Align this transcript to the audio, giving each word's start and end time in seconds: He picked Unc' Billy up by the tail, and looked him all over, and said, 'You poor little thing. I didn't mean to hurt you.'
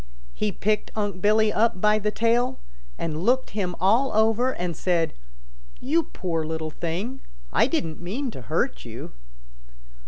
He 0.33 0.51
picked 0.51 0.89
Unc' 0.95 1.21
Billy 1.21 1.53
up 1.53 1.79
by 1.79 1.99
the 1.99 2.09
tail, 2.09 2.57
and 2.97 3.21
looked 3.23 3.51
him 3.51 3.75
all 3.79 4.11
over, 4.13 4.51
and 4.51 4.75
said, 4.75 5.13
'You 5.79 6.01
poor 6.05 6.43
little 6.43 6.71
thing. 6.71 7.21
I 7.53 7.67
didn't 7.67 8.01
mean 8.01 8.31
to 8.31 8.41
hurt 8.41 8.83
you.' 8.83 9.11